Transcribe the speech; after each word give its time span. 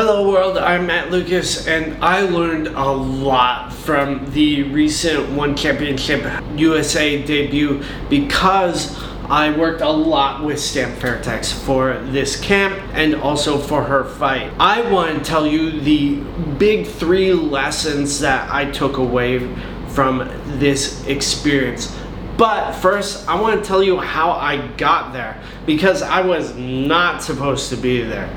Hello 0.00 0.30
world, 0.30 0.56
I'm 0.56 0.86
Matt 0.86 1.10
Lucas 1.10 1.66
and 1.66 2.04
I 2.04 2.20
learned 2.20 2.68
a 2.68 2.88
lot 2.88 3.72
from 3.72 4.30
the 4.30 4.62
recent 4.62 5.28
One 5.30 5.56
Championship 5.56 6.24
USA 6.54 7.20
debut 7.20 7.82
because 8.08 8.96
I 9.28 9.50
worked 9.58 9.80
a 9.80 9.90
lot 9.90 10.44
with 10.44 10.60
Stamp 10.60 10.96
Fairtex 11.00 11.52
for 11.52 11.98
this 12.12 12.40
camp 12.40 12.80
and 12.92 13.16
also 13.16 13.58
for 13.58 13.82
her 13.82 14.04
fight. 14.04 14.52
I 14.60 14.88
want 14.88 15.18
to 15.18 15.24
tell 15.24 15.44
you 15.44 15.80
the 15.80 16.20
big 16.58 16.86
three 16.86 17.32
lessons 17.32 18.20
that 18.20 18.48
I 18.52 18.70
took 18.70 18.98
away 18.98 19.52
from 19.88 20.18
this 20.60 21.04
experience. 21.08 21.92
But 22.36 22.74
first, 22.74 23.28
I 23.28 23.40
want 23.40 23.60
to 23.60 23.66
tell 23.66 23.82
you 23.82 23.98
how 23.98 24.30
I 24.30 24.64
got 24.76 25.12
there 25.12 25.42
because 25.66 26.02
I 26.02 26.20
was 26.20 26.54
not 26.54 27.20
supposed 27.20 27.68
to 27.70 27.76
be 27.76 28.04
there. 28.04 28.30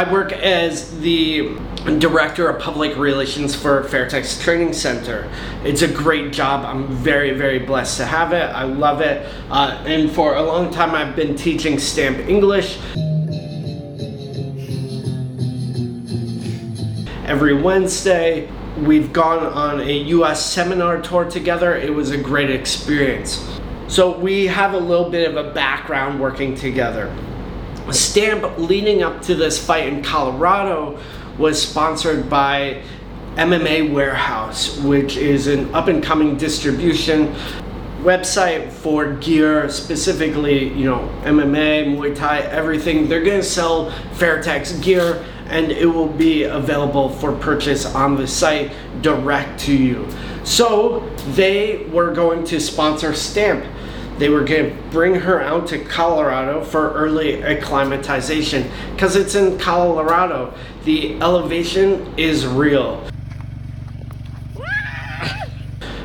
I 0.00 0.10
work 0.10 0.32
as 0.32 0.98
the 1.00 1.58
director 1.98 2.48
of 2.48 2.58
public 2.58 2.96
relations 2.96 3.54
for 3.54 3.84
Fairtex 3.84 4.42
Training 4.42 4.72
Center. 4.72 5.30
It's 5.62 5.82
a 5.82 5.88
great 5.88 6.32
job. 6.32 6.64
I'm 6.64 6.88
very, 6.88 7.32
very 7.32 7.58
blessed 7.58 7.98
to 7.98 8.06
have 8.06 8.32
it. 8.32 8.44
I 8.44 8.62
love 8.62 9.02
it. 9.02 9.30
Uh, 9.50 9.78
and 9.84 10.10
for 10.10 10.36
a 10.36 10.42
long 10.42 10.72
time, 10.72 10.94
I've 10.94 11.14
been 11.14 11.36
teaching 11.36 11.78
stamp 11.78 12.16
English. 12.16 12.78
Every 17.26 17.60
Wednesday, 17.60 18.50
we've 18.78 19.12
gone 19.12 19.44
on 19.44 19.80
a 19.82 19.92
US 20.14 20.50
seminar 20.50 21.02
tour 21.02 21.26
together. 21.26 21.76
It 21.76 21.92
was 21.92 22.10
a 22.10 22.16
great 22.16 22.48
experience. 22.48 23.46
So 23.86 24.18
we 24.18 24.46
have 24.46 24.72
a 24.72 24.78
little 24.78 25.10
bit 25.10 25.30
of 25.30 25.36
a 25.36 25.52
background 25.52 26.18
working 26.18 26.54
together 26.54 27.14
stamp 27.92 28.58
leading 28.58 29.02
up 29.02 29.22
to 29.22 29.34
this 29.34 29.64
fight 29.64 29.86
in 29.86 30.02
Colorado 30.02 30.98
was 31.38 31.60
sponsored 31.60 32.28
by 32.28 32.82
MMA 33.36 33.92
Warehouse, 33.92 34.76
which 34.78 35.16
is 35.16 35.46
an 35.46 35.74
up 35.74 35.88
and 35.88 36.02
coming 36.02 36.36
distribution 36.36 37.34
website 38.02 38.70
for 38.70 39.14
gear, 39.14 39.68
specifically, 39.68 40.68
you 40.74 40.84
know, 40.84 41.08
MMA, 41.22 41.94
Muay 41.94 42.14
Thai, 42.14 42.40
everything. 42.40 43.08
They're 43.08 43.24
going 43.24 43.40
to 43.40 43.46
sell 43.46 43.90
Fairtex 44.14 44.82
gear 44.82 45.24
and 45.46 45.70
it 45.72 45.86
will 45.86 46.08
be 46.08 46.44
available 46.44 47.08
for 47.08 47.32
purchase 47.32 47.84
on 47.86 48.16
the 48.16 48.26
site 48.26 48.72
direct 49.02 49.60
to 49.60 49.76
you. 49.76 50.08
So 50.44 51.00
they 51.32 51.88
were 51.92 52.12
going 52.12 52.44
to 52.46 52.60
sponsor 52.60 53.14
Stamp 53.14 53.64
they 54.20 54.28
were 54.28 54.44
going 54.44 54.76
to 54.76 54.82
bring 54.90 55.14
her 55.14 55.40
out 55.40 55.66
to 55.68 55.82
Colorado 55.82 56.62
for 56.62 56.92
early 56.92 57.42
acclimatization 57.42 58.70
because 58.92 59.16
it's 59.16 59.34
in 59.34 59.58
Colorado. 59.58 60.52
The 60.84 61.18
elevation 61.20 62.14
is 62.16 62.46
real. 62.46 63.02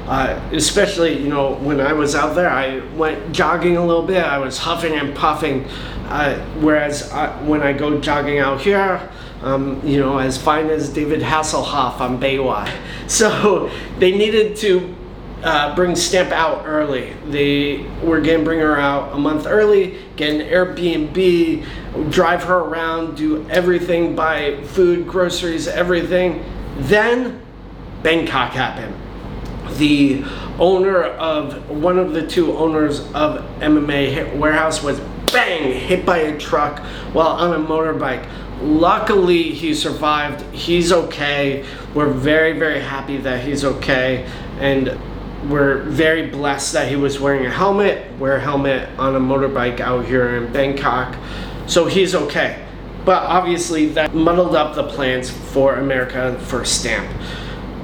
Uh, 0.05 0.39
especially, 0.51 1.17
you 1.19 1.27
know, 1.27 1.55
when 1.55 1.81
I 1.81 1.91
was 1.91 2.13
out 2.13 2.35
there, 2.35 2.47
I 2.47 2.77
went 2.95 3.33
jogging 3.33 3.75
a 3.75 3.83
little 3.83 4.03
bit. 4.03 4.23
I 4.23 4.37
was 4.37 4.59
huffing 4.59 4.93
and 4.93 5.15
puffing. 5.15 5.65
Uh, 6.05 6.37
whereas 6.59 7.11
uh, 7.11 7.35
when 7.39 7.63
I 7.63 7.73
go 7.73 7.99
jogging 7.99 8.37
out 8.37 8.61
here, 8.61 9.09
um, 9.41 9.81
you 9.83 9.99
know, 9.99 10.19
as 10.19 10.37
fine 10.37 10.67
as 10.67 10.89
David 10.89 11.21
Hasselhoff 11.21 11.99
on 11.99 12.19
Baywatch. 12.19 12.71
So 13.07 13.71
they 13.97 14.15
needed 14.15 14.55
to 14.57 14.95
uh, 15.45 15.75
bring 15.75 15.95
Stamp 15.95 16.31
out 16.31 16.65
early. 16.65 17.13
They 17.27 17.85
were 18.03 18.19
gonna 18.19 18.43
bring 18.43 18.59
her 18.59 18.77
out 18.77 19.13
a 19.13 19.17
month 19.17 19.45
early, 19.45 19.99
get 20.15 20.33
an 20.33 20.41
Airbnb, 20.41 22.11
drive 22.11 22.43
her 22.43 22.57
around, 22.57 23.15
do 23.15 23.47
everything, 23.49 24.15
buy 24.15 24.61
food, 24.63 25.07
groceries, 25.07 25.67
everything. 25.67 26.43
Then 26.77 27.41
Bangkok 28.01 28.53
happened. 28.53 28.95
The 29.77 30.23
owner 30.57 31.03
of 31.03 31.69
one 31.69 31.99
of 31.99 32.13
the 32.13 32.25
two 32.25 32.57
owners 32.57 33.01
of 33.13 33.45
MMA 33.59 34.35
Warehouse 34.37 34.81
was 34.81 34.99
bang 35.31 35.73
hit 35.73 36.07
by 36.07 36.17
a 36.19 36.39
truck 36.39 36.79
while 37.13 37.27
on 37.27 37.53
a 37.53 37.63
motorbike. 37.63 38.27
Luckily, 38.61 39.51
he 39.51 39.75
survived. 39.75 40.41
He's 40.55 40.91
okay. 40.91 41.65
We're 41.93 42.09
very, 42.09 42.57
very 42.57 42.79
happy 42.79 43.17
that 43.17 43.45
he's 43.45 43.63
okay. 43.63 44.27
And 44.59 44.97
we're 45.49 45.83
very 45.83 46.27
blessed 46.27 46.73
that 46.73 46.87
he 46.87 46.95
was 46.95 47.19
wearing 47.19 47.45
a 47.45 47.51
helmet, 47.51 48.17
wear 48.17 48.37
a 48.37 48.39
helmet 48.39 48.89
on 48.97 49.15
a 49.15 49.19
motorbike 49.19 49.79
out 49.79 50.05
here 50.05 50.37
in 50.37 50.51
Bangkok. 50.51 51.15
So 51.67 51.85
he's 51.85 52.15
okay. 52.15 52.65
But 53.05 53.23
obviously 53.23 53.87
that 53.89 54.15
muddled 54.15 54.55
up 54.55 54.75
the 54.75 54.87
plans 54.87 55.29
for 55.29 55.75
America 55.75 56.39
for 56.45 56.65
Stamp. 56.65 57.09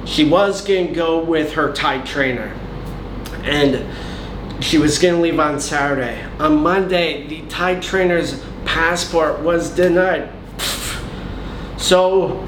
She 0.04 0.28
was 0.28 0.64
to 0.64 0.94
go 0.94 1.22
with 1.22 1.52
her 1.52 1.72
Thai 1.72 2.00
trainer. 2.00 2.52
And 3.44 3.86
she 4.62 4.78
was 4.78 4.98
to 4.98 5.22
leave 5.22 5.38
on 5.38 5.60
Saturday. 5.60 6.22
On 6.38 6.56
Monday, 6.56 7.26
the 7.26 7.42
Thai 7.48 7.76
trainer's 7.76 8.42
passport 8.64 9.40
was 9.40 9.70
denied. 9.70 10.30
So 11.76 12.46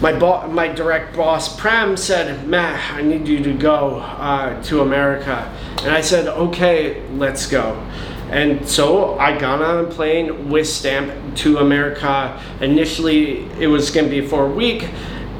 my 0.00 0.12
bo- 0.12 0.46
my 0.48 0.68
direct 0.68 1.16
boss 1.16 1.54
Prem 1.56 1.96
said, 1.96 2.46
"Matt, 2.46 2.94
I 2.94 3.02
need 3.02 3.26
you 3.26 3.42
to 3.42 3.52
go 3.52 3.96
uh, 3.96 4.62
to 4.64 4.82
America," 4.82 5.52
and 5.82 5.90
I 5.90 6.00
said, 6.00 6.28
"Okay, 6.28 7.02
let's 7.16 7.46
go." 7.46 7.76
And 8.30 8.68
so 8.68 9.18
I 9.18 9.38
got 9.38 9.62
on 9.62 9.86
a 9.86 9.88
plane 9.88 10.50
with 10.50 10.68
Stamp 10.68 11.36
to 11.36 11.58
America. 11.58 12.40
Initially, 12.60 13.44
it 13.58 13.68
was 13.68 13.90
going 13.90 14.04
to 14.04 14.10
be 14.10 14.26
for 14.26 14.46
a 14.46 14.50
week. 14.50 14.88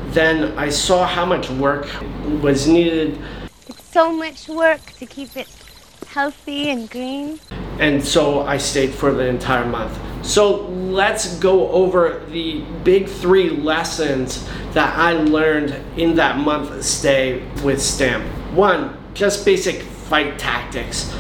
Then 0.09 0.57
I 0.57 0.71
saw 0.71 1.07
how 1.07 1.27
much 1.27 1.51
work 1.51 1.87
was 2.43 2.67
needed. 2.67 3.19
It's 3.69 3.85
so 3.93 4.11
much 4.11 4.49
work 4.49 4.81
to 4.99 5.07
keep 5.07 5.37
it 5.37 5.49
healthy 6.07 6.71
and 6.71 6.89
green. 6.89 7.39
And 7.79 8.03
so 8.03 8.41
I 8.41 8.57
stayed 8.57 8.95
for 8.95 9.13
the 9.13 9.27
entire 9.27 9.67
month. 9.67 10.08
So 10.23 10.69
let's 10.69 11.39
go 11.39 11.69
over 11.71 12.25
the 12.31 12.61
big 12.84 13.09
three 13.09 13.51
lessons 13.51 14.47
that 14.73 14.97
I 14.99 15.12
learned 15.12 15.71
in 15.99 16.17
that 16.17 16.39
month 16.39 16.83
stay 16.83 17.43
with 17.62 17.81
Stamp. 17.81 18.25
One, 18.53 18.97
just 19.15 19.45
basic 19.45 19.83
fight 19.83 20.39
tactics. 20.39 21.15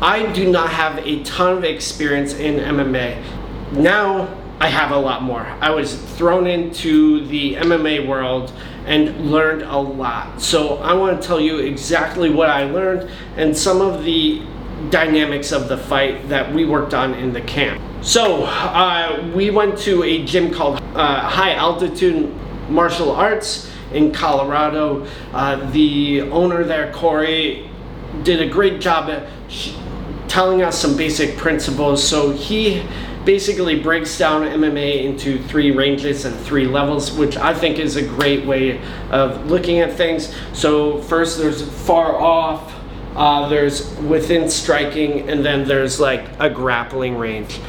I 0.00 0.30
do 0.32 0.50
not 0.50 0.70
have 0.70 0.98
a 0.98 1.22
ton 1.24 1.58
of 1.58 1.64
experience 1.64 2.34
in 2.34 2.56
MMA. 2.56 3.72
Now 3.72 4.36
I 4.60 4.68
have 4.68 4.92
a 4.92 4.98
lot 4.98 5.22
more. 5.22 5.42
I 5.60 5.70
was 5.70 5.96
thrown 6.16 6.46
into 6.46 7.26
the 7.26 7.54
MMA 7.56 8.06
world 8.06 8.52
and 8.86 9.30
learned 9.30 9.62
a 9.62 9.78
lot. 9.78 10.40
So 10.40 10.76
I 10.78 10.92
want 10.94 11.20
to 11.20 11.26
tell 11.26 11.40
you 11.40 11.58
exactly 11.58 12.30
what 12.30 12.50
I 12.50 12.64
learned 12.64 13.10
and 13.36 13.56
some 13.56 13.80
of 13.80 14.04
the 14.04 14.42
dynamics 14.90 15.52
of 15.52 15.68
the 15.68 15.78
fight 15.78 16.28
that 16.28 16.52
we 16.52 16.64
worked 16.64 16.94
on 16.94 17.14
in 17.14 17.32
the 17.32 17.40
camp. 17.40 17.82
So 18.04 18.44
uh, 18.44 19.30
we 19.34 19.48
went 19.48 19.78
to 19.78 20.02
a 20.02 20.22
gym 20.26 20.52
called 20.52 20.76
uh, 20.94 21.26
High 21.26 21.54
Altitude 21.54 22.30
Martial 22.68 23.10
Arts 23.10 23.70
in 23.94 24.12
Colorado. 24.12 25.06
Uh, 25.32 25.70
the 25.70 26.20
owner 26.20 26.64
there, 26.64 26.92
Corey, 26.92 27.70
did 28.22 28.42
a 28.42 28.46
great 28.46 28.78
job 28.82 29.08
at 29.08 29.26
telling 30.28 30.60
us 30.60 30.78
some 30.78 30.98
basic 30.98 31.38
principles. 31.38 32.06
So 32.06 32.30
he 32.30 32.86
basically 33.24 33.80
breaks 33.80 34.18
down 34.18 34.42
MMA 34.42 35.04
into 35.04 35.42
three 35.44 35.70
ranges 35.70 36.26
and 36.26 36.38
three 36.40 36.66
levels, 36.66 37.10
which 37.10 37.38
I 37.38 37.54
think 37.54 37.78
is 37.78 37.96
a 37.96 38.06
great 38.06 38.44
way 38.44 38.82
of 39.12 39.46
looking 39.46 39.80
at 39.80 39.94
things. 39.94 40.34
So 40.52 41.00
first, 41.00 41.38
there's 41.38 41.62
far 41.86 42.14
off 42.14 42.74
uh, 43.16 43.48
there's 43.48 43.96
within 44.00 44.50
striking, 44.50 45.28
and 45.28 45.44
then 45.44 45.66
there's 45.66 46.00
like 46.00 46.26
a 46.40 46.50
grappling 46.50 47.16
range. 47.16 47.60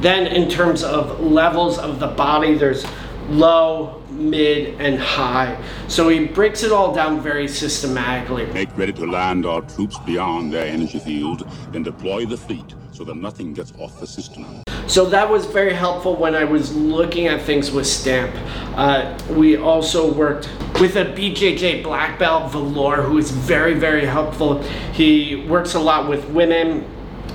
Then, 0.00 0.26
in 0.26 0.48
terms 0.50 0.82
of 0.82 1.20
levels 1.20 1.78
of 1.78 2.00
the 2.00 2.08
body, 2.08 2.54
there's 2.54 2.84
low, 3.28 4.02
mid, 4.10 4.80
and 4.80 4.98
high. 4.98 5.60
So 5.88 6.08
he 6.08 6.26
breaks 6.26 6.62
it 6.62 6.72
all 6.72 6.94
down 6.94 7.20
very 7.20 7.48
systematically. 7.48 8.46
Make 8.46 8.76
ready 8.76 8.92
to 8.94 9.06
land 9.06 9.46
our 9.46 9.62
troops 9.62 9.98
beyond 10.00 10.52
their 10.52 10.66
energy 10.66 10.98
field, 10.98 11.48
then 11.72 11.82
deploy 11.82 12.26
the 12.26 12.36
fleet 12.36 12.74
so 12.92 13.04
that 13.04 13.16
nothing 13.16 13.52
gets 13.52 13.72
off 13.78 13.98
the 13.98 14.06
system. 14.06 14.62
So 14.86 15.06
that 15.06 15.28
was 15.28 15.46
very 15.46 15.72
helpful 15.72 16.14
when 16.14 16.34
I 16.34 16.44
was 16.44 16.74
looking 16.76 17.26
at 17.26 17.42
things 17.42 17.70
with 17.72 17.86
Stamp. 17.86 18.32
Uh, 18.76 19.18
we 19.30 19.56
also 19.56 20.12
worked 20.12 20.48
with 20.80 20.96
a 20.96 21.06
BJJ 21.06 21.82
black 21.82 22.18
belt, 22.18 22.52
Valor, 22.52 23.02
who 23.02 23.18
is 23.18 23.30
very, 23.30 23.74
very 23.74 24.04
helpful. 24.04 24.62
He 24.92 25.46
works 25.48 25.74
a 25.74 25.80
lot 25.80 26.08
with 26.08 26.28
women 26.28 26.84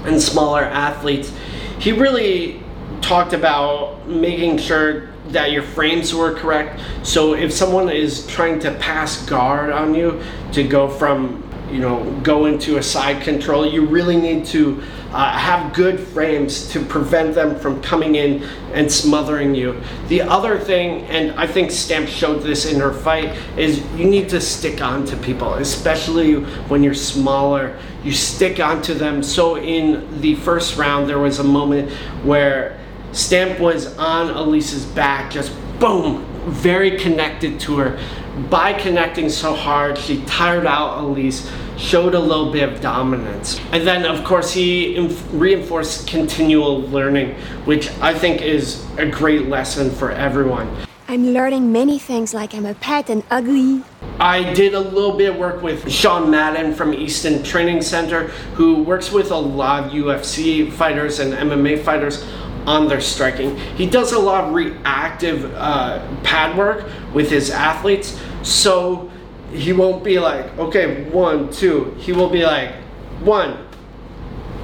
and 0.06 0.21
smaller 0.21 0.63
athletes. 0.63 1.33
He 1.79 1.93
really 1.93 2.61
talked 3.01 3.33
about 3.33 4.07
making 4.07 4.57
sure 4.57 5.07
that 5.29 5.51
your 5.51 5.63
frames 5.63 6.13
were 6.13 6.33
correct. 6.33 6.81
So 7.03 7.33
if 7.33 7.53
someone 7.53 7.89
is 7.89 8.27
trying 8.27 8.59
to 8.59 8.71
pass 8.75 9.25
guard 9.25 9.71
on 9.71 9.95
you 9.95 10.21
to 10.51 10.63
go 10.63 10.89
from 10.89 11.48
you 11.71 11.80
know 11.80 12.04
go 12.24 12.45
into 12.45 12.77
a 12.77 12.83
side 12.83 13.24
control, 13.24 13.66
you 13.66 13.86
really 13.86 14.18
need 14.18 14.45
to 14.45 14.81
uh, 15.12 15.31
have 15.38 15.74
good 15.74 16.00
frames 16.00 16.69
to 16.71 16.83
prevent 16.86 17.33
them 17.33 17.60
from 17.60 17.81
coming 17.81 18.16
in 18.16 18.44
and 18.74 18.92
smothering 18.92 19.56
you. 19.56 19.81
The 20.07 20.21
other 20.21 20.60
thing, 20.60 21.04
and 21.06 21.31
I 21.39 21.48
think 21.48 21.71
Stamp 21.71 22.07
showed 22.07 22.44
this 22.44 22.71
in 22.71 22.80
her 22.80 22.94
fight, 22.94 23.36
is 23.57 23.80
you 23.95 24.06
need 24.06 24.30
to 24.30 24.39
stick 24.39 24.81
on 24.81 25.06
to 25.06 25.18
people, 25.18 25.56
especially 25.56 26.36
when 26.68 26.83
you're 26.83 26.94
smaller. 26.94 27.77
You 28.04 28.12
stick 28.12 28.60
onto 28.60 28.94
them. 28.94 29.24
So 29.24 29.57
in 29.57 30.21
the 30.21 30.36
first 30.36 30.77
round, 30.77 31.10
there 31.10 31.19
was 31.19 31.39
a 31.39 31.44
moment 31.44 31.92
where 32.24 32.80
Stamp 33.12 33.60
was 33.60 33.98
on 33.98 34.30
Alyse's 34.30 34.86
back, 34.86 35.31
just 35.31 35.51
boom, 35.80 36.25
very 36.45 37.00
connected 37.00 37.60
to 37.62 37.77
her. 37.77 38.00
By 38.47 38.74
connecting 38.74 39.30
so 39.30 39.53
hard, 39.53 39.97
she 39.97 40.21
tired 40.24 40.65
out 40.65 41.00
Alyse, 41.00 41.50
showed 41.77 42.15
a 42.15 42.19
little 42.19 42.51
bit 42.51 42.69
of 42.69 42.80
dominance. 42.80 43.59
And 43.71 43.86
then, 43.86 44.06
of 44.06 44.24
course, 44.24 44.53
he 44.53 44.95
inf- 44.95 45.27
reinforced 45.33 46.07
continual 46.07 46.81
learning, 46.83 47.36
which 47.65 47.89
I 48.00 48.18
think 48.18 48.41
is 48.41 48.86
a 48.97 49.06
great 49.06 49.47
lesson 49.47 49.91
for 49.91 50.12
everyone. 50.12 50.74
I'm 51.07 51.33
learning 51.33 51.71
many 51.71 52.00
things 52.00 52.33
like 52.33 52.53
I'm 52.53 52.65
a 52.65 52.75
pet 52.75 53.09
and 53.09 53.24
ugly. 53.30 53.83
I 54.19 54.53
did 54.53 54.74
a 54.74 54.80
little 54.80 55.18
bit 55.18 55.31
of 55.31 55.38
work 55.38 55.62
with 55.62 55.92
Sean 55.92 56.30
Madden 56.30 56.75
from 56.75 56.94
Easton 56.94 57.44
Training 57.44 57.81
Center, 57.81 58.27
who 58.56 58.83
works 58.83 59.12
with 59.12 59.31
a 59.31 59.38
lot 59.38 59.85
of 59.85 59.92
UFC 59.92 60.71
fighters 60.71 61.19
and 61.19 61.33
MMA 61.33 61.83
fighters 61.83 62.24
on 62.65 62.88
their 62.88 63.01
striking. 63.01 63.57
He 63.75 63.88
does 63.88 64.12
a 64.12 64.19
lot 64.19 64.45
of 64.45 64.53
reactive 64.53 65.51
uh, 65.56 66.06
pad 66.24 66.57
work 66.57 66.85
with 67.13 67.30
his 67.30 67.50
athletes, 67.50 68.19
so 68.49 69.09
he 69.51 69.73
won't 69.73 70.03
be 70.03 70.19
like, 70.19 70.57
okay, 70.57 71.03
one, 71.09 71.51
two. 71.51 71.95
He 71.99 72.11
will 72.11 72.29
be 72.29 72.43
like, 72.43 72.73
one, 73.21 73.67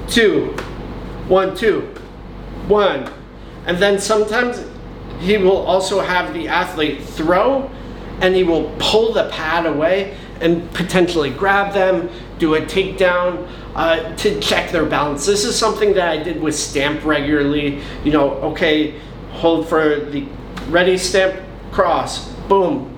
two, 0.08 0.52
one, 1.28 1.56
two, 1.56 1.82
one. 2.68 3.10
And 3.66 3.78
then 3.78 3.98
sometimes 4.00 4.64
he 5.20 5.38
will 5.38 5.58
also 5.58 6.00
have 6.00 6.34
the 6.34 6.48
athlete 6.48 7.02
throw 7.02 7.70
and 8.20 8.34
he 8.34 8.44
will 8.44 8.74
pull 8.78 9.12
the 9.12 9.28
pad 9.30 9.66
away 9.66 10.16
and 10.40 10.70
potentially 10.72 11.30
grab 11.30 11.72
them, 11.72 12.10
do 12.38 12.54
a 12.54 12.60
takedown 12.60 13.48
uh, 13.74 14.14
to 14.16 14.40
check 14.40 14.70
their 14.70 14.86
balance. 14.86 15.26
This 15.26 15.44
is 15.44 15.58
something 15.58 15.94
that 15.94 16.08
I 16.08 16.22
did 16.22 16.40
with 16.40 16.54
Stamp 16.54 17.04
regularly. 17.04 17.82
You 18.04 18.12
know, 18.12 18.32
okay, 18.52 18.98
hold 19.32 19.68
for 19.68 20.00
the 20.00 20.26
ready 20.68 20.98
stamp, 20.98 21.40
cross, 21.72 22.28
boom, 22.48 22.95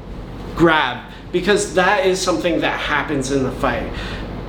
grab. 0.59 1.11
Because 1.33 1.75
that 1.75 2.05
is 2.05 2.21
something 2.21 2.61
that 2.61 2.79
happens 2.79 3.31
in 3.31 3.43
the 3.43 3.53
fight. 3.53 3.91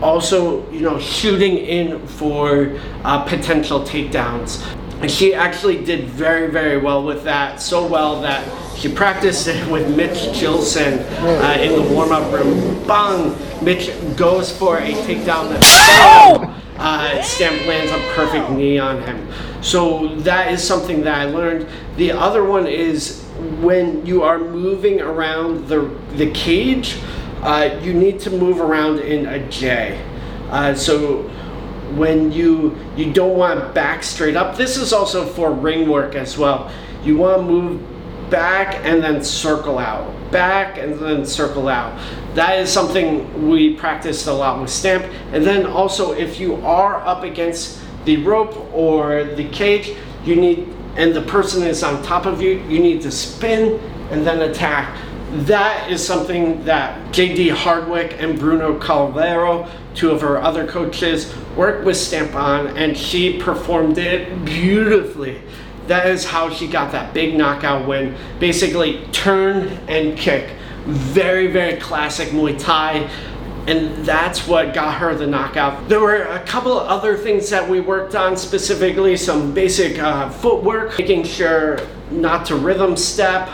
Also, 0.01 0.69
you 0.71 0.81
know, 0.81 0.97
shooting 0.99 1.57
in 1.57 2.05
for 2.07 2.77
uh, 3.03 3.23
potential 3.25 3.81
takedowns. 3.81 4.65
And 5.01 5.09
she 5.09 5.33
actually 5.33 5.83
did 5.83 6.05
very, 6.05 6.49
very 6.49 6.77
well 6.77 7.03
with 7.03 7.23
that. 7.23 7.61
So 7.61 7.85
well 7.85 8.21
that 8.21 8.43
she 8.77 8.91
practiced 8.91 9.47
it 9.47 9.69
with 9.69 9.93
Mitch 9.95 10.39
Gilson 10.39 10.99
uh, 10.99 11.57
in 11.59 11.73
the 11.73 11.93
warm 11.93 12.11
up 12.11 12.31
room. 12.33 12.85
Bang! 12.87 13.35
Mitch 13.63 13.91
goes 14.15 14.55
for 14.55 14.77
a 14.77 14.91
takedown. 14.93 15.59
Bang! 15.59 16.55
Uh, 16.79 17.21
Stamp 17.21 17.67
lands 17.67 17.91
a 17.91 17.99
perfect 18.15 18.51
knee 18.51 18.79
on 18.79 19.03
him. 19.03 19.27
So 19.61 20.15
that 20.19 20.53
is 20.53 20.65
something 20.65 21.01
that 21.01 21.13
I 21.13 21.25
learned. 21.25 21.67
The 21.97 22.13
other 22.13 22.45
one 22.45 22.67
is 22.67 23.28
when 23.61 24.05
you 24.05 24.23
are 24.23 24.39
moving 24.39 25.01
around 25.01 25.67
the, 25.67 25.81
the 26.15 26.31
cage, 26.31 26.97
uh, 27.41 27.79
you 27.81 27.93
need 27.93 28.19
to 28.21 28.29
move 28.29 28.59
around 28.59 28.99
in 28.99 29.25
a 29.25 29.47
J. 29.49 30.03
Uh, 30.49 30.73
so 30.75 31.23
when 31.95 32.31
you 32.31 32.77
you 32.95 33.11
don't 33.11 33.37
want 33.37 33.59
to 33.59 33.67
back 33.69 34.03
straight 34.03 34.35
up. 34.35 34.57
This 34.57 34.77
is 34.77 34.93
also 34.93 35.25
for 35.25 35.51
ring 35.51 35.89
work 35.89 36.15
as 36.15 36.37
well. 36.37 36.71
You 37.03 37.17
want 37.17 37.37
to 37.37 37.43
move 37.43 37.81
back 38.29 38.75
and 38.85 39.01
then 39.01 39.23
circle 39.23 39.79
out, 39.79 40.31
back 40.31 40.77
and 40.77 40.99
then 40.99 41.25
circle 41.25 41.67
out. 41.67 41.99
That 42.35 42.59
is 42.59 42.71
something 42.71 43.49
we 43.49 43.75
practiced 43.75 44.27
a 44.27 44.33
lot 44.33 44.61
with 44.61 44.69
Stamp. 44.69 45.05
And 45.31 45.43
then 45.43 45.65
also, 45.65 46.11
if 46.11 46.39
you 46.39 46.55
are 46.57 46.97
up 46.97 47.23
against 47.23 47.79
the 48.05 48.17
rope 48.17 48.55
or 48.73 49.23
the 49.23 49.49
cage, 49.49 49.95
you 50.23 50.35
need, 50.35 50.67
and 50.99 51.15
the 51.15 51.23
person 51.23 51.63
is 51.63 51.81
on 51.81 52.03
top 52.03 52.27
of 52.27 52.41
you, 52.41 52.59
you 52.69 52.79
need 52.79 53.01
to 53.01 53.11
spin 53.11 53.79
and 54.11 54.25
then 54.25 54.47
attack. 54.49 54.95
That 55.31 55.89
is 55.89 56.05
something 56.05 56.63
that 56.65 57.11
JD 57.13 57.51
Hardwick 57.51 58.15
and 58.19 58.37
Bruno 58.37 58.79
Calvero, 58.79 59.69
two 59.95 60.11
of 60.11 60.23
our 60.23 60.37
other 60.37 60.67
coaches, 60.67 61.33
worked 61.55 61.85
with 61.85 61.97
Stamp 61.97 62.35
on, 62.35 62.77
and 62.77 62.97
she 62.97 63.39
performed 63.39 63.97
it 63.97 64.45
beautifully 64.45 65.41
that 65.89 66.05
is 66.05 66.23
how 66.23 66.51
she 66.51 66.67
got 66.67 66.91
that 66.91 67.13
big 67.13 67.35
knockout 67.35 67.87
win. 67.87 68.15
Basically, 68.39 69.05
turn 69.07 69.67
and 69.87 70.17
kick. 70.17 70.55
Very, 70.85 71.47
very 71.47 71.79
classic 71.79 72.29
Muay 72.29 72.57
Thai. 72.57 73.09
And 73.67 74.05
that's 74.05 74.47
what 74.47 74.73
got 74.73 74.95
her 74.95 75.13
the 75.15 75.27
knockout. 75.27 75.87
There 75.89 75.99
were 75.99 76.23
a 76.23 76.43
couple 76.45 76.77
of 76.77 76.87
other 76.87 77.17
things 77.17 77.49
that 77.49 77.67
we 77.67 77.79
worked 77.81 78.15
on, 78.15 78.35
specifically 78.35 79.15
some 79.17 79.53
basic 79.53 79.99
uh, 79.99 80.29
footwork, 80.29 80.97
making 80.97 81.25
sure 81.25 81.77
not 82.09 82.45
to 82.47 82.55
rhythm 82.55 82.97
step. 82.97 83.49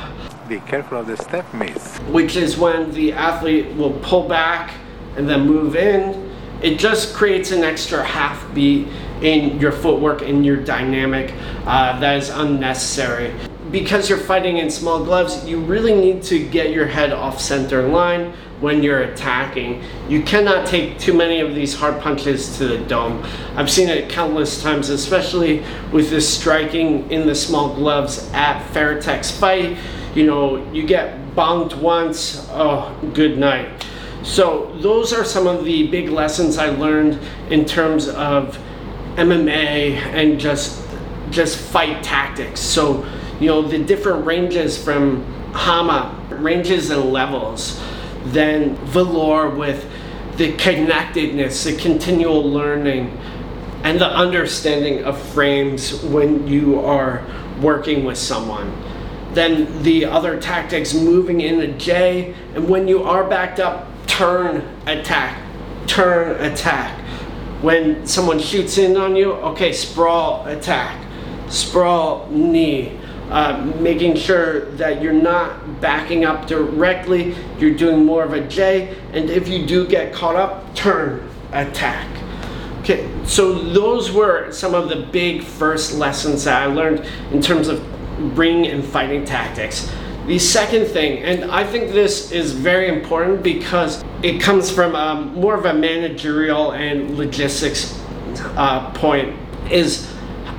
Be 0.48 0.60
careful 0.62 1.00
of 1.00 1.08
the 1.08 1.18
step 1.18 1.52
miss. 1.54 1.98
Which 2.12 2.36
is 2.36 2.58
when 2.58 2.92
the 2.94 3.14
athlete 3.14 3.76
will 3.76 3.94
pull 4.00 4.28
back 4.28 4.74
and 5.18 5.28
then 5.28 5.46
move 5.48 5.76
in. 5.76 6.34
It 6.62 6.80
just 6.80 7.14
creates 7.14 7.52
an 7.52 7.64
extra 7.64 8.04
half 8.04 8.54
beat 8.54 8.88
in 9.22 9.60
your 9.60 9.72
footwork 9.72 10.22
in 10.22 10.44
your 10.44 10.58
dynamic 10.58 11.34
uh, 11.66 12.00
that 12.00 12.18
is 12.18 12.30
unnecessary. 12.30 13.34
Because 13.76 14.10
you're 14.10 14.18
fighting 14.18 14.60
in 14.60 14.70
small 14.70 15.04
gloves, 15.04 15.46
you 15.46 15.60
really 15.60 15.94
need 15.94 16.24
to 16.24 16.40
get 16.40 16.72
your 16.72 16.86
head 16.86 17.12
off 17.12 17.42
center 17.42 17.86
line 17.90 18.32
when 18.62 18.82
you're 18.82 19.02
attacking. 19.02 19.84
You 20.08 20.24
cannot 20.24 20.66
take 20.66 20.98
too 20.98 21.14
many 21.14 21.42
of 21.42 21.54
these 21.54 21.76
hard 21.76 22.00
punches 22.00 22.58
to 22.58 22.70
the 22.70 22.78
dome. 22.86 23.22
I've 23.58 23.70
seen 23.70 23.90
it 23.90 24.08
countless 24.08 24.64
times, 24.64 24.88
especially 24.88 25.62
with 25.92 26.10
this 26.10 26.26
striking 26.26 27.12
in 27.12 27.28
the 27.28 27.36
small 27.36 27.76
gloves 27.76 28.32
at 28.32 28.66
Fairtex 28.72 29.38
fight. 29.38 29.78
You 30.16 30.26
know, 30.26 30.72
you 30.72 30.88
get 30.88 31.36
bonked 31.36 31.76
once, 31.76 32.48
oh, 32.52 32.98
good 33.14 33.38
night. 33.38 33.86
So, 34.24 34.74
those 34.80 35.12
are 35.12 35.26
some 35.26 35.48
of 35.48 35.66
the 35.66 35.88
big 35.88 36.08
lessons 36.08 36.58
I 36.58 36.70
learned 36.70 37.20
in 37.50 37.66
terms 37.66 38.08
of 38.08 38.58
MMA 39.18 39.98
and 39.98 40.40
just 40.40 40.82
just 41.30 41.58
fight 41.58 42.02
tactics. 42.02 42.62
So, 42.62 43.06
you 43.40 43.48
know, 43.48 43.62
the 43.62 43.80
different 43.80 44.26
ranges 44.26 44.82
from 44.82 45.24
Hama, 45.54 46.14
ranges 46.30 46.90
and 46.90 47.12
levels, 47.12 47.82
then 48.26 48.76
Valor 48.88 49.50
with 49.50 49.90
the 50.38 50.54
connectedness, 50.54 51.64
the 51.64 51.76
continual 51.78 52.44
learning, 52.50 53.18
and 53.84 54.00
the 54.00 54.10
understanding 54.10 55.04
of 55.04 55.22
frames 55.30 56.02
when 56.04 56.48
you 56.48 56.80
are 56.80 57.26
working 57.62 58.04
with 58.04 58.18
someone. 58.18 58.74
Then 59.34 59.84
the 59.84 60.06
other 60.06 60.40
tactics, 60.40 60.94
moving 60.94 61.42
in 61.42 61.62
a 61.62 61.68
J, 61.68 62.34
and 62.54 62.68
when 62.68 62.88
you 62.88 63.04
are 63.04 63.24
backed 63.24 63.60
up, 63.60 63.88
turn, 64.08 64.64
attack, 64.88 65.42
turn, 65.88 66.42
attack. 66.44 67.00
When 67.62 68.06
someone 68.06 68.40
shoots 68.40 68.78
in 68.78 68.98
on 68.98 69.16
you, 69.16 69.34
okay, 69.34 69.72
sprawl 69.72 70.46
attack, 70.48 71.02
sprawl 71.48 72.28
knee, 72.30 72.98
uh, 73.30 73.72
making 73.80 74.16
sure 74.16 74.72
that 74.72 75.02
you're 75.02 75.14
not 75.14 75.82
backing 75.82 76.26
up 76.26 76.48
directly, 76.48 77.36
you're 77.60 77.74
doing 77.74 78.06
more 78.06 78.24
of 78.24 78.34
a 78.34 78.48
J, 78.48 78.98
and 79.14 79.30
if 79.30 79.48
you 79.48 79.66
do 79.66 79.88
get 79.88 80.14
caught 80.14 80.36
up, 80.36 80.76
turn 80.76 81.28
attack. 81.52 82.08
Okay, 82.82 83.10
so 83.26 83.54
those 83.54 84.12
were 84.12 84.52
some 84.52 84.76
of 84.76 84.90
the 84.90 85.08
big 85.12 85.44
first 85.44 85.96
lessons 85.96 86.44
that 86.44 86.62
I 86.62 86.68
learned 86.68 87.04
in 87.32 87.42
terms 87.42 87.68
of 87.68 87.84
ring 88.38 88.68
and 88.68 88.84
fighting 88.86 89.26
tactics. 89.26 89.92
The 90.28 90.40
second 90.40 90.86
thing, 90.86 91.24
and 91.24 91.52
I 91.52 91.64
think 91.64 91.92
this 91.92 92.32
is 92.32 92.52
very 92.52 92.88
important 92.88 93.44
because 93.44 94.04
it 94.24 94.40
comes 94.40 94.72
from 94.72 94.96
um, 94.96 95.34
more 95.36 95.56
of 95.56 95.66
a 95.66 95.74
managerial 95.74 96.74
and 96.74 97.18
logistics 97.18 98.00
uh, 98.56 98.92
point, 98.92 99.36
is 99.72 100.12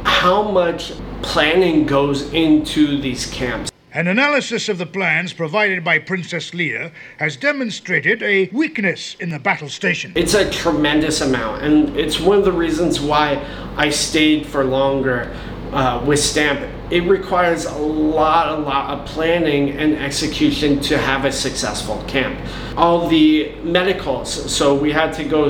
how 0.05 0.43
much 0.43 0.93
planning 1.23 1.87
goes 1.87 2.33
into 2.33 3.01
these 3.01 3.27
camps. 3.27 3.71
An 3.93 4.09
analysis 4.09 4.69
of 4.69 4.77
the 4.77 4.85
plans 4.85 5.33
provided 5.33 5.83
by 5.83 5.99
Princess 5.99 6.51
Leia 6.51 6.93
has 7.19 7.35
demonstrated 7.37 8.23
a 8.23 8.51
weakness 8.53 9.17
in 9.21 9.31
the 9.31 9.39
battle 9.39 9.71
station. 9.71 10.13
It's 10.15 10.35
a 10.35 10.51
tremendous 10.51 11.23
amount, 11.23 11.63
and 11.63 11.97
it's 11.97 12.21
one 12.21 12.37
of 12.37 12.45
the 12.45 12.53
reasons 12.53 13.01
why 13.01 13.43
I 13.75 13.89
stayed 13.89 14.47
for 14.47 14.65
longer 14.65 15.35
uh, 15.73 16.05
with 16.07 16.19
Stamp. 16.19 16.61
It 16.91 17.05
requires 17.05 17.65
a 17.65 17.79
lot, 17.79 18.59
a 18.59 18.61
lot 18.61 18.91
of 18.91 19.07
planning 19.07 19.71
and 19.71 19.95
execution 19.95 20.79
to 20.83 20.99
have 20.99 21.25
a 21.25 21.33
successful 21.33 22.05
camp. 22.07 22.39
All 22.77 23.09
the 23.09 23.55
medicals, 23.63 24.55
so 24.55 24.75
we 24.75 24.93
had 24.93 25.15
to 25.15 25.25
go 25.25 25.49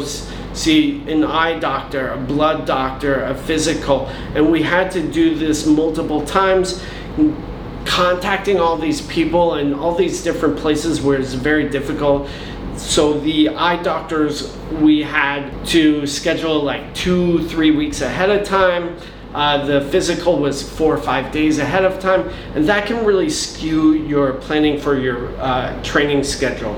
see 0.57 1.03
an 1.09 1.23
eye 1.25 1.59
doctor, 1.59 2.13
a 2.13 2.17
blood 2.17 2.67
doctor, 2.67 3.25
a 3.25 3.35
physical, 3.35 4.07
and 4.35 4.51
we 4.51 4.63
had 4.63 4.91
to 4.93 5.03
do 5.03 5.35
this 5.35 5.67
multiple 5.67 6.25
times 6.25 6.83
contacting 7.85 8.59
all 8.59 8.77
these 8.77 9.01
people 9.03 9.55
and 9.55 9.75
all 9.75 9.95
these 9.95 10.23
different 10.23 10.59
places 10.59 11.01
where 11.01 11.19
it's 11.19 11.35
very 11.35 11.69
difficult. 11.69 12.29
So 12.77 13.19
the 13.21 13.51
eye 13.51 13.83
doctors 13.83 14.55
we 14.81 15.03
had 15.03 15.65
to 15.69 16.07
schedule 16.07 16.63
like 16.63 16.95
two, 16.95 17.47
three 17.49 17.71
weeks 17.71 18.01
ahead 18.01 18.31
of 18.31 18.47
time. 18.47 18.97
Uh, 19.33 19.65
the 19.67 19.83
physical 19.91 20.39
was 20.39 20.63
four 20.63 20.95
or 20.95 20.99
five 20.99 21.31
days 21.31 21.59
ahead 21.59 21.85
of 21.85 21.99
time, 22.01 22.29
and 22.55 22.67
that 22.67 22.87
can 22.87 23.05
really 23.05 23.29
skew 23.29 23.93
your 23.93 24.33
planning 24.35 24.81
for 24.81 24.99
your 24.99 25.29
uh, 25.41 25.83
training 25.83 26.25
schedule. 26.25 26.75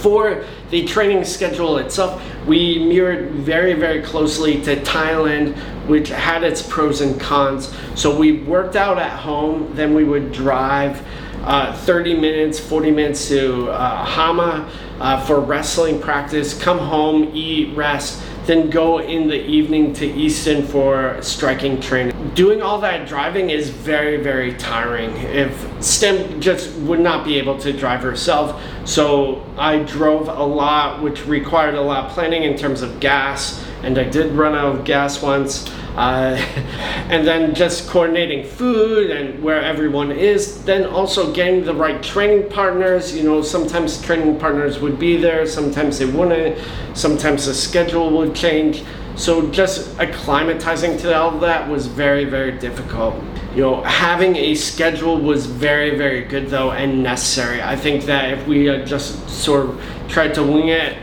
For 0.00 0.44
the 0.70 0.84
training 0.84 1.24
schedule 1.24 1.78
itself, 1.78 2.22
we 2.46 2.78
mirrored 2.78 3.32
very, 3.32 3.74
very 3.74 4.02
closely 4.02 4.62
to 4.62 4.76
Thailand, 4.82 5.56
which 5.88 6.08
had 6.08 6.44
its 6.44 6.62
pros 6.62 7.00
and 7.00 7.20
cons. 7.20 7.74
So 7.94 8.16
we 8.16 8.42
worked 8.42 8.76
out 8.76 8.98
at 8.98 9.18
home, 9.18 9.74
then 9.74 9.94
we 9.94 10.04
would 10.04 10.32
drive 10.32 11.04
uh, 11.42 11.76
30 11.78 12.14
minutes, 12.14 12.60
40 12.60 12.90
minutes 12.90 13.28
to 13.28 13.70
uh, 13.70 14.04
Hama 14.04 14.70
uh, 15.00 15.24
for 15.24 15.40
wrestling 15.40 16.00
practice, 16.00 16.60
come 16.60 16.78
home, 16.78 17.30
eat, 17.34 17.76
rest, 17.76 18.22
then 18.46 18.70
go 18.70 18.98
in 18.98 19.28
the 19.28 19.44
evening 19.46 19.92
to 19.94 20.06
Easton 20.06 20.66
for 20.66 21.18
striking 21.22 21.80
training. 21.80 22.17
Doing 22.38 22.62
all 22.62 22.80
that 22.82 23.08
driving 23.08 23.50
is 23.50 23.68
very, 23.68 24.18
very 24.18 24.54
tiring. 24.54 25.10
If 25.16 25.82
Stamp 25.82 26.38
just 26.38 26.72
would 26.76 27.00
not 27.00 27.24
be 27.24 27.36
able 27.36 27.58
to 27.58 27.72
drive 27.72 28.00
herself, 28.00 28.62
so 28.84 29.44
I 29.58 29.80
drove 29.80 30.28
a 30.28 30.44
lot, 30.44 31.02
which 31.02 31.26
required 31.26 31.74
a 31.74 31.80
lot 31.80 32.04
of 32.04 32.12
planning 32.12 32.44
in 32.44 32.56
terms 32.56 32.80
of 32.80 33.00
gas, 33.00 33.66
and 33.82 33.98
I 33.98 34.04
did 34.04 34.30
run 34.34 34.54
out 34.54 34.76
of 34.76 34.84
gas 34.84 35.20
once. 35.20 35.68
Uh, 35.98 36.36
and 37.10 37.26
then 37.26 37.52
just 37.56 37.88
coordinating 37.88 38.46
food 38.46 39.10
and 39.10 39.42
where 39.42 39.60
everyone 39.60 40.12
is. 40.12 40.62
Then 40.62 40.84
also 40.84 41.32
getting 41.32 41.64
the 41.64 41.74
right 41.74 42.00
training 42.00 42.48
partners. 42.50 43.16
You 43.16 43.24
know, 43.24 43.42
sometimes 43.42 44.00
training 44.00 44.38
partners 44.38 44.78
would 44.78 44.96
be 44.96 45.16
there, 45.16 45.44
sometimes 45.44 45.98
they 45.98 46.06
wouldn't, 46.06 46.56
sometimes 46.94 47.46
the 47.46 47.54
schedule 47.54 48.16
would 48.16 48.32
change. 48.32 48.84
So 49.16 49.50
just 49.50 49.96
acclimatizing 49.96 51.00
to 51.00 51.16
all 51.16 51.36
that 51.40 51.68
was 51.68 51.88
very, 51.88 52.24
very 52.24 52.52
difficult. 52.52 53.16
You 53.56 53.62
know, 53.62 53.82
having 53.82 54.36
a 54.36 54.54
schedule 54.54 55.20
was 55.20 55.46
very, 55.46 55.98
very 55.98 56.22
good 56.22 56.48
though 56.48 56.70
and 56.70 57.02
necessary. 57.02 57.60
I 57.60 57.74
think 57.74 58.04
that 58.04 58.38
if 58.38 58.46
we 58.46 58.66
had 58.66 58.86
just 58.86 59.28
sort 59.28 59.68
of 59.68 59.84
tried 60.06 60.34
to 60.34 60.44
wing 60.44 60.68
it, 60.68 60.96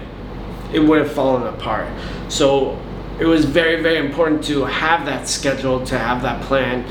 it 0.72 0.80
would 0.80 1.00
have 1.00 1.12
fallen 1.12 1.44
apart. 1.54 1.90
So 2.30 2.80
it 3.20 3.26
was 3.26 3.46
very, 3.46 3.82
very 3.82 3.98
important 3.98 4.44
to 4.46 4.66
have 4.66 5.06
that 5.06 5.28
schedule, 5.28 5.86
to 5.86 5.98
have 5.98 6.22
that 6.24 6.42
plan. 6.44 6.86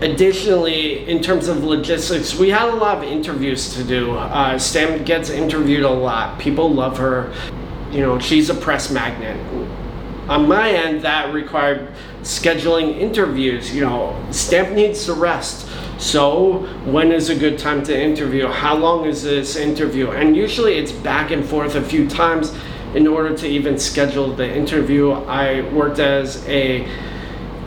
Additionally, 0.00 1.08
in 1.08 1.20
terms 1.20 1.48
of 1.48 1.64
logistics, 1.64 2.36
we 2.36 2.50
had 2.50 2.68
a 2.68 2.76
lot 2.76 2.98
of 2.98 3.04
interviews 3.04 3.74
to 3.74 3.82
do. 3.82 4.12
Uh, 4.12 4.56
Stamp 4.56 5.04
gets 5.04 5.30
interviewed 5.30 5.82
a 5.82 5.90
lot. 5.90 6.38
People 6.38 6.72
love 6.72 6.96
her. 6.98 7.34
You 7.90 8.00
know, 8.00 8.18
she's 8.20 8.48
a 8.50 8.54
press 8.54 8.90
magnet. 8.92 9.36
On 10.28 10.46
my 10.46 10.70
end, 10.70 11.02
that 11.02 11.32
required 11.34 11.92
scheduling 12.22 12.96
interviews. 12.96 13.74
You 13.74 13.80
know, 13.80 14.24
Stamp 14.30 14.70
needs 14.70 15.04
to 15.06 15.14
rest. 15.14 15.66
So, 15.98 16.58
when 16.84 17.10
is 17.10 17.28
a 17.28 17.34
good 17.34 17.58
time 17.58 17.82
to 17.84 18.00
interview? 18.00 18.46
How 18.46 18.76
long 18.76 19.06
is 19.06 19.24
this 19.24 19.56
interview? 19.56 20.12
And 20.12 20.36
usually 20.36 20.74
it's 20.74 20.92
back 20.92 21.32
and 21.32 21.44
forth 21.44 21.74
a 21.74 21.82
few 21.82 22.08
times 22.08 22.54
in 22.98 23.06
order 23.06 23.32
to 23.32 23.46
even 23.46 23.78
schedule 23.78 24.34
the 24.34 24.56
interview. 24.62 25.12
I 25.12 25.60
worked 25.72 26.00
as 26.00 26.44
a 26.48 26.84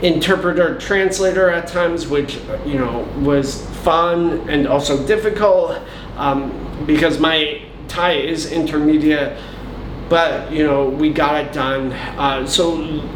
interpreter 0.01 0.77
translator 0.77 1.49
at 1.49 1.67
times, 1.67 2.05
which 2.05 2.35
you 2.65 2.77
know 2.77 3.07
was 3.19 3.65
fun 3.77 4.49
and 4.49 4.67
also 4.67 5.07
difficult 5.07 5.79
um, 6.17 6.51
because 6.85 7.17
my 7.17 7.61
Thai 7.87 8.13
is 8.33 8.51
intermediate. 8.51 9.39
But 10.09 10.51
you 10.51 10.65
know 10.65 10.89
we 10.89 11.13
got 11.13 11.45
it 11.45 11.53
done. 11.53 11.93
Uh, 11.93 12.45
so 12.45 12.61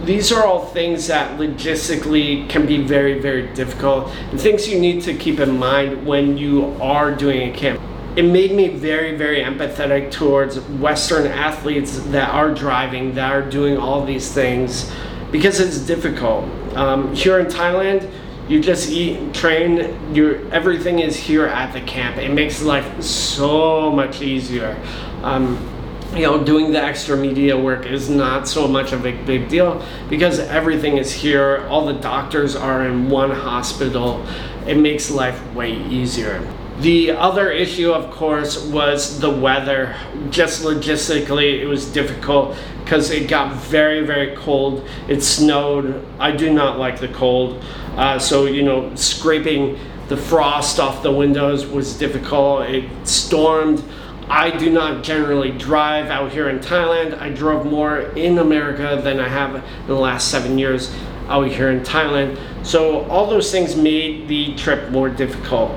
these 0.06 0.32
are 0.32 0.46
all 0.46 0.68
things 0.68 1.08
that 1.08 1.38
logistically 1.38 2.48
can 2.48 2.66
be 2.66 2.78
very 2.82 3.20
very 3.20 3.54
difficult 3.54 4.10
and 4.32 4.40
things 4.40 4.70
you 4.70 4.80
need 4.80 5.04
to 5.04 5.14
keep 5.14 5.42
in 5.42 5.60
mind 5.60 6.08
when 6.08 6.38
you 6.38 6.68
are 6.80 7.14
doing 7.14 7.50
a 7.50 7.54
camp 7.54 7.82
it 8.16 8.24
made 8.24 8.54
me 8.54 8.70
very, 8.70 9.18
very 9.18 9.42
empathetic 9.42 10.10
towards 10.10 10.60
Western 10.60 11.28
athletes 11.28 12.00
that 12.06 12.30
are 12.30 12.54
driving, 12.54 13.14
that 13.16 13.32
are 13.32 13.48
doing 13.50 13.78
all 13.78 14.06
these 14.06 14.32
things, 14.32 14.92
because 15.32 15.60
it's 15.60 15.80
difficult. 15.80 16.46
Um, 16.76 17.14
here 17.14 17.40
in 17.40 17.48
Thailand, 17.48 18.10
you 18.48 18.62
just 18.62 18.90
eat, 18.90 19.34
train. 19.34 20.16
Your 20.16 20.48
everything 20.54 21.00
is 21.00 21.16
here 21.16 21.48
at 21.48 21.74
the 21.74 21.82
camp. 21.82 22.18
It 22.18 22.32
makes 22.32 22.62
life 22.62 23.02
so 23.02 23.92
much 23.92 24.22
easier. 24.22 24.78
Um, 25.24 25.72
you 26.14 26.22
know, 26.22 26.42
doing 26.42 26.72
the 26.72 26.82
extra 26.82 27.18
media 27.18 27.58
work 27.58 27.86
is 27.86 28.10
not 28.10 28.48
so 28.48 28.68
much 28.68 28.94
of 28.94 29.06
a 29.06 29.12
big 29.24 29.50
deal 29.50 29.84
because 30.10 30.40
everything 30.40 30.98
is 30.98 31.12
here. 31.12 31.68
All 31.70 31.86
the 31.86 32.00
doctors 32.00 32.56
are 32.56 32.86
in 32.86 33.10
one 33.10 33.32
hospital. 33.32 34.26
It 34.66 34.78
makes 34.78 35.12
life 35.12 35.54
way 35.54 35.74
easier. 35.88 36.48
The 36.80 37.12
other 37.12 37.52
issue, 37.52 37.94
of 37.94 38.12
course, 38.12 38.62
was 38.66 39.22
the 39.22 39.30
weather. 39.30 39.96
Just 40.30 40.62
logistically, 40.62 41.62
it 41.62 41.68
was 41.68 41.86
difficult 41.86 42.58
because 42.84 43.12
it 43.12 43.30
got 43.30 43.56
very, 43.56 44.06
very 44.06 44.36
cold. 44.36 44.86
It 45.08 45.22
snowed. 45.24 46.06
I 46.20 46.32
do 46.32 46.54
not 46.54 46.78
like 46.78 47.00
the 47.00 47.08
cold. 47.08 47.64
Uh, 47.96 48.20
so, 48.20 48.46
you 48.46 48.62
know, 48.62 48.94
scraping 48.96 49.80
the 50.10 50.18
frost 50.18 50.80
off 50.80 51.02
the 51.02 51.14
windows 51.14 51.66
was 51.66 51.98
difficult. 51.98 52.70
It 52.70 52.90
stormed. 53.08 53.82
I 54.28 54.50
do 54.50 54.70
not 54.70 55.02
generally 55.02 55.52
drive 55.52 56.08
out 56.08 56.34
here 56.34 56.50
in 56.50 56.60
Thailand. 56.60 57.18
I 57.22 57.30
drove 57.30 57.66
more 57.66 58.00
in 58.00 58.38
America 58.40 59.00
than 59.02 59.22
I 59.22 59.30
have 59.30 59.56
in 59.56 59.88
the 59.88 59.96
last 59.96 60.30
seven 60.30 60.58
years 60.58 60.94
out 61.30 61.48
here 61.48 61.72
in 61.72 61.82
Thailand. 61.82 62.38
So, 62.66 63.06
all 63.06 63.28
those 63.28 63.50
things 63.50 63.78
made 63.78 64.28
the 64.28 64.56
trip 64.56 64.92
more 64.92 65.10
difficult 65.10 65.72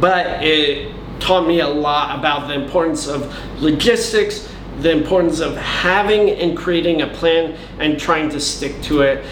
but 0.00 0.42
it 0.42 0.94
taught 1.20 1.46
me 1.46 1.60
a 1.60 1.68
lot 1.68 2.18
about 2.18 2.48
the 2.48 2.54
importance 2.54 3.06
of 3.06 3.34
logistics, 3.60 4.48
the 4.80 4.90
importance 4.90 5.40
of 5.40 5.56
having 5.56 6.30
and 6.30 6.56
creating 6.56 7.02
a 7.02 7.06
plan 7.06 7.56
and 7.78 7.98
trying 7.98 8.28
to 8.30 8.40
stick 8.40 8.80
to 8.82 9.02
it. 9.02 9.24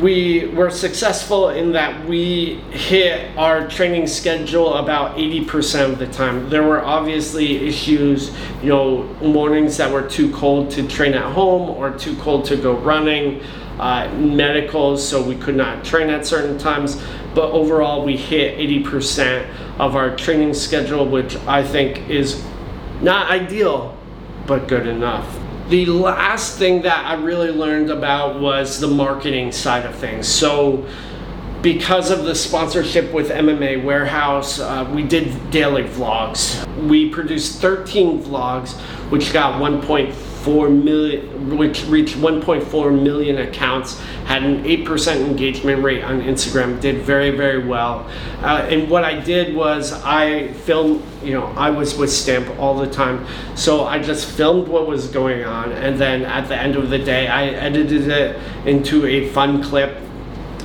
We 0.00 0.46
were 0.54 0.70
successful 0.70 1.48
in 1.48 1.72
that 1.72 2.06
we 2.06 2.56
hit 2.70 3.36
our 3.36 3.66
training 3.68 4.06
schedule 4.06 4.74
about 4.74 5.16
80% 5.16 5.92
of 5.92 5.98
the 5.98 6.06
time. 6.06 6.48
There 6.48 6.62
were 6.62 6.84
obviously 6.84 7.66
issues, 7.66 8.30
you 8.62 8.68
know, 8.68 9.02
mornings 9.20 9.76
that 9.78 9.92
were 9.92 10.08
too 10.08 10.30
cold 10.32 10.70
to 10.72 10.86
train 10.86 11.14
at 11.14 11.32
home 11.32 11.70
or 11.70 11.90
too 11.90 12.14
cold 12.18 12.44
to 12.46 12.56
go 12.56 12.74
running, 12.74 13.42
uh, 13.80 14.08
medicals, 14.14 15.06
so 15.06 15.20
we 15.20 15.34
could 15.34 15.56
not 15.56 15.84
train 15.84 16.08
at 16.08 16.24
certain 16.24 16.56
times 16.56 17.02
but 17.34 17.50
overall 17.52 18.04
we 18.04 18.16
hit 18.16 18.58
80% 18.58 19.69
of 19.80 19.96
our 19.96 20.14
training 20.14 20.52
schedule, 20.52 21.08
which 21.08 21.36
I 21.46 21.64
think 21.64 22.10
is 22.10 22.44
not 23.00 23.30
ideal, 23.30 23.96
but 24.46 24.68
good 24.68 24.86
enough. 24.86 25.26
The 25.70 25.86
last 25.86 26.58
thing 26.58 26.82
that 26.82 27.06
I 27.06 27.14
really 27.14 27.50
learned 27.50 27.90
about 27.90 28.40
was 28.40 28.78
the 28.78 28.88
marketing 28.88 29.52
side 29.52 29.86
of 29.86 29.94
things. 29.94 30.28
So, 30.28 30.86
because 31.62 32.10
of 32.10 32.24
the 32.24 32.34
sponsorship 32.34 33.10
with 33.12 33.30
MMA 33.30 33.82
Warehouse, 33.82 34.60
uh, 34.60 34.90
we 34.94 35.02
did 35.02 35.50
daily 35.50 35.84
vlogs. 35.84 36.66
We 36.86 37.08
produced 37.08 37.60
13 37.60 38.22
vlogs, 38.22 38.72
which 39.10 39.32
got 39.32 39.62
1.4 39.62 40.29
4 40.42 40.70
million, 40.70 41.56
which 41.56 41.84
reached 41.86 42.16
1.4 42.16 43.02
million 43.02 43.38
accounts, 43.38 43.98
had 44.24 44.42
an 44.42 44.64
8% 44.64 45.16
engagement 45.26 45.82
rate 45.82 46.02
on 46.02 46.22
Instagram, 46.22 46.80
did 46.80 47.02
very, 47.02 47.30
very 47.30 47.66
well. 47.66 48.08
Uh, 48.40 48.66
and 48.70 48.88
what 48.88 49.04
I 49.04 49.20
did 49.20 49.54
was 49.54 49.92
I 49.92 50.48
filmed, 50.52 51.02
you 51.22 51.34
know, 51.34 51.46
I 51.56 51.70
was 51.70 51.96
with 51.96 52.10
Stamp 52.10 52.48
all 52.58 52.74
the 52.78 52.90
time. 52.90 53.26
So 53.54 53.84
I 53.84 53.98
just 53.98 54.26
filmed 54.26 54.68
what 54.68 54.86
was 54.86 55.08
going 55.08 55.44
on. 55.44 55.72
And 55.72 55.98
then 55.98 56.22
at 56.24 56.48
the 56.48 56.56
end 56.56 56.76
of 56.76 56.90
the 56.90 56.98
day, 56.98 57.28
I 57.28 57.46
edited 57.48 58.08
it 58.08 58.40
into 58.66 59.06
a 59.06 59.28
fun 59.30 59.62
clip 59.62 59.98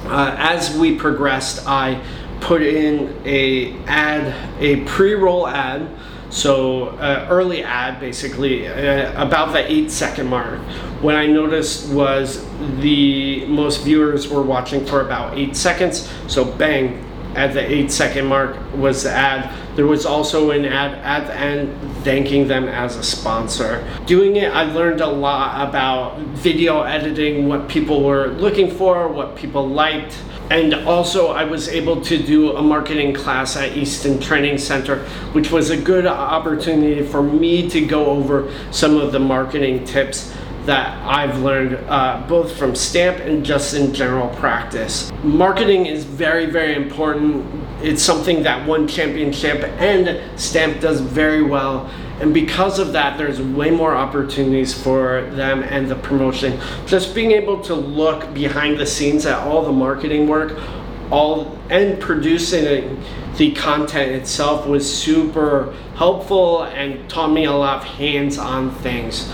Uh, 0.06 0.36
as 0.38 0.78
we 0.78 0.96
progressed, 0.96 1.66
I 1.66 2.00
put 2.40 2.62
in 2.62 3.10
a 3.26 3.74
ad, 3.88 4.36
a 4.60 4.82
pre-roll 4.82 5.48
ad, 5.48 5.90
so 6.36 6.88
uh, 7.00 7.28
early 7.30 7.64
ad 7.64 8.02
basically 8.02 8.68
uh, 8.68 9.24
about 9.26 9.54
the 9.54 9.72
eight 9.72 9.90
second 9.90 10.28
mark. 10.28 10.60
What 11.02 11.16
I 11.16 11.28
noticed 11.28 11.90
was 11.94 12.46
the 12.82 13.46
most 13.46 13.84
viewers 13.86 14.28
were 14.28 14.42
watching 14.42 14.86
for 14.86 15.00
about 15.00 15.38
eight 15.38 15.56
seconds. 15.56 16.12
So 16.28 16.44
bang, 16.44 17.06
at 17.36 17.54
the 17.54 17.62
eight 17.62 17.90
second 17.90 18.26
mark 18.26 18.58
was 18.76 19.04
the 19.04 19.12
ad. 19.12 19.50
There 19.76 19.86
was 19.86 20.06
also 20.06 20.52
an 20.52 20.64
ad 20.64 20.94
at 21.00 21.28
the 21.28 21.38
end 21.38 21.96
thanking 22.04 22.48
them 22.48 22.70
as 22.70 22.96
a 22.96 23.04
sponsor. 23.04 23.86
Doing 24.06 24.38
it, 24.38 24.54
I 24.54 24.64
learned 24.64 25.02
a 25.02 25.08
lot 25.08 25.68
about 25.68 26.20
video 26.20 26.84
editing, 26.84 27.50
what 27.50 27.68
people 27.68 28.04
were 28.04 28.28
looking 28.28 28.72
for, 28.72 29.10
what 29.10 29.36
people 29.36 29.68
liked. 29.68 30.18
And 30.50 30.74
also, 30.74 31.30
I 31.30 31.44
was 31.44 31.68
able 31.68 32.00
to 32.02 32.22
do 32.22 32.56
a 32.56 32.62
marketing 32.62 33.14
class 33.14 33.58
at 33.58 33.76
Easton 33.76 34.20
Training 34.20 34.60
Center, 34.60 35.00
which 35.34 35.52
was 35.52 35.72
a 35.72 35.78
good 35.78 36.06
opportunity 36.06 37.02
for 37.02 37.24
me 37.24 37.68
to 37.72 37.86
go 37.86 38.06
over 38.06 38.54
some 38.72 38.96
of 38.98 39.12
the 39.12 39.20
marketing 39.20 39.84
tips 39.86 40.34
that 40.66 40.98
I've 41.06 41.42
learned 41.42 41.76
uh, 41.88 42.26
both 42.28 42.58
from 42.58 42.76
Stamp 42.76 43.20
and 43.20 43.46
just 43.46 43.74
in 43.74 43.94
general 43.94 44.30
practice. 44.36 45.12
Marketing 45.24 45.86
is 45.86 46.04
very, 46.04 46.48
very 46.48 46.76
important. 46.76 47.46
It's 47.82 48.02
something 48.02 48.44
that 48.44 48.68
One 48.68 48.88
Championship 48.88 49.64
and 49.80 50.20
Stamp 50.40 50.80
does 50.80 51.02
very 51.02 51.44
well. 51.44 51.90
And 52.20 52.34
because 52.34 52.80
of 52.80 52.94
that, 52.94 53.18
there's 53.18 53.42
way 53.42 53.70
more 53.70 53.96
opportunities 53.96 54.74
for 54.74 55.30
them 55.32 55.64
and 55.64 55.90
the 55.90 55.96
promotion. 55.96 56.60
Just 56.86 57.14
being 57.14 57.32
able 57.32 57.62
to 57.64 57.76
look 57.76 58.34
behind 58.34 58.80
the 58.80 58.86
scenes 58.86 59.26
at 59.26 59.38
all 59.40 59.64
the 59.64 59.72
marketing 59.72 60.28
work, 60.28 60.58
all 61.12 61.58
and 61.70 62.00
producing 62.00 63.04
the 63.38 63.52
content 63.52 64.12
itself 64.14 64.66
was 64.66 64.92
super 64.92 65.76
helpful 65.96 66.64
and 66.64 67.08
taught 67.10 67.32
me 67.32 67.46
a 67.46 67.52
lot 67.52 67.80
of 67.80 67.84
hands-on 67.84 68.72
things. 68.76 69.30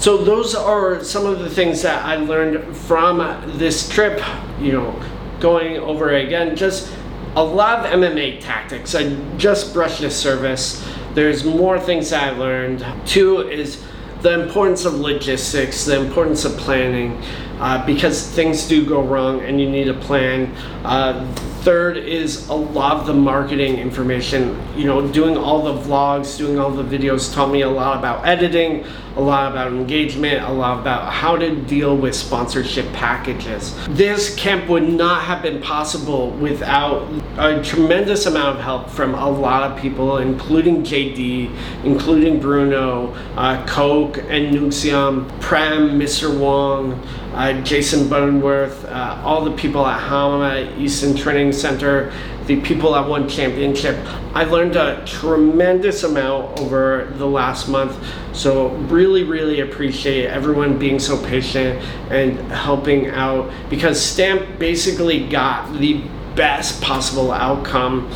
So 0.00 0.16
those 0.16 0.54
are 0.54 1.04
some 1.04 1.26
of 1.26 1.40
the 1.40 1.50
things 1.50 1.82
that 1.82 2.02
I 2.02 2.16
learned 2.16 2.74
from 2.74 3.18
this 3.58 3.86
trip, 3.86 4.22
you 4.58 4.72
know, 4.72 4.98
going 5.40 5.76
over 5.76 6.14
again, 6.14 6.56
just 6.56 6.90
a 7.36 7.44
lot 7.44 7.84
of 7.84 7.92
MMA 7.92 8.40
tactics. 8.40 8.94
I 8.94 9.14
just 9.36 9.74
brushed 9.74 10.00
the 10.00 10.10
surface. 10.10 10.82
There's 11.12 11.44
more 11.44 11.78
things 11.78 12.14
I 12.14 12.30
learned. 12.30 12.82
Two 13.04 13.46
is 13.50 13.84
the 14.22 14.40
importance 14.40 14.86
of 14.86 14.94
logistics, 14.94 15.84
the 15.84 16.00
importance 16.00 16.46
of 16.46 16.56
planning, 16.56 17.22
uh, 17.58 17.84
because 17.84 18.26
things 18.26 18.66
do 18.66 18.86
go 18.86 19.02
wrong 19.02 19.42
and 19.42 19.60
you 19.60 19.68
need 19.68 19.88
a 19.88 19.94
plan. 20.00 20.46
Uh, 20.82 21.30
third 21.62 21.96
is 21.96 22.48
a 22.48 22.54
lot 22.54 22.96
of 22.96 23.06
the 23.06 23.14
marketing 23.14 23.78
information. 23.78 24.60
You 24.76 24.86
know, 24.86 25.06
doing 25.06 25.36
all 25.36 25.62
the 25.62 25.88
vlogs, 25.88 26.36
doing 26.38 26.58
all 26.58 26.70
the 26.70 26.82
videos 26.82 27.32
taught 27.32 27.50
me 27.50 27.62
a 27.62 27.68
lot 27.68 27.98
about 27.98 28.26
editing, 28.26 28.84
a 29.16 29.20
lot 29.20 29.50
about 29.50 29.72
engagement, 29.72 30.42
a 30.44 30.52
lot 30.52 30.80
about 30.80 31.12
how 31.12 31.36
to 31.36 31.54
deal 31.54 31.96
with 31.96 32.14
sponsorship 32.14 32.90
packages. 32.92 33.74
This 33.88 34.34
camp 34.36 34.68
would 34.68 34.88
not 34.88 35.22
have 35.22 35.42
been 35.42 35.60
possible 35.60 36.30
without 36.32 37.08
a 37.36 37.62
tremendous 37.62 38.26
amount 38.26 38.56
of 38.56 38.62
help 38.62 38.88
from 38.88 39.14
a 39.14 39.28
lot 39.28 39.70
of 39.70 39.78
people, 39.78 40.18
including 40.18 40.82
JD, 40.82 41.54
including 41.84 42.40
Bruno, 42.40 43.12
uh, 43.36 43.66
Coke 43.66 44.18
and 44.18 44.54
Nuxium, 44.54 45.28
Prem, 45.40 45.98
Mr. 45.98 46.36
Wong, 46.38 46.92
uh, 47.34 47.60
Jason 47.62 48.08
Buttonworth, 48.08 48.84
uh, 48.90 49.22
all 49.24 49.44
the 49.44 49.52
people 49.52 49.86
at 49.86 50.00
Hama, 50.00 50.74
Easton 50.78 51.16
Training 51.16 51.49
Center, 51.52 52.12
the 52.46 52.60
people 52.60 52.96
at 52.96 53.08
One 53.08 53.28
Championship. 53.28 53.96
I 54.34 54.44
learned 54.44 54.76
a 54.76 55.04
tremendous 55.06 56.02
amount 56.02 56.58
over 56.60 57.12
the 57.16 57.26
last 57.26 57.68
month. 57.68 57.96
So 58.32 58.68
really, 58.68 59.24
really 59.24 59.60
appreciate 59.60 60.26
everyone 60.26 60.78
being 60.78 60.98
so 60.98 61.22
patient 61.26 61.84
and 62.10 62.38
helping 62.50 63.08
out 63.08 63.52
because 63.68 64.00
Stamp 64.00 64.58
basically 64.58 65.28
got 65.28 65.72
the 65.78 66.02
best 66.34 66.80
possible 66.82 67.32
outcome. 67.32 68.10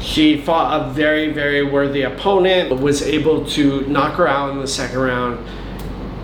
She 0.00 0.40
fought 0.40 0.80
a 0.80 0.92
very, 0.92 1.32
very 1.32 1.64
worthy 1.64 2.02
opponent, 2.02 2.80
was 2.80 3.02
able 3.02 3.44
to 3.46 3.86
knock 3.88 4.14
her 4.14 4.28
out 4.28 4.50
in 4.50 4.60
the 4.60 4.68
second 4.68 4.98
round, 4.98 5.46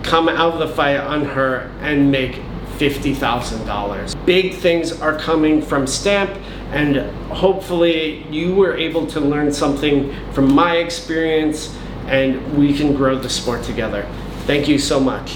come 0.03 0.29
out 0.29 0.53
of 0.53 0.59
the 0.59 0.73
fight 0.73 0.97
on 0.97 1.25
her, 1.25 1.71
and 1.81 2.09
make 2.09 2.41
$50,000. 2.79 4.25
Big 4.25 4.53
things 4.55 5.01
are 5.01 5.17
coming 5.17 5.61
from 5.61 5.87
Stamp, 5.87 6.31
and 6.71 6.97
hopefully, 7.31 8.25
you 8.29 8.55
were 8.55 8.75
able 8.75 9.05
to 9.07 9.19
learn 9.19 9.51
something 9.51 10.13
from 10.31 10.53
my 10.53 10.77
experience, 10.77 11.75
and 12.07 12.57
we 12.57 12.77
can 12.77 12.95
grow 12.95 13.17
the 13.17 13.29
sport 13.29 13.63
together. 13.63 14.07
Thank 14.45 14.67
you 14.67 14.77
so 14.77 14.99
much. 14.99 15.33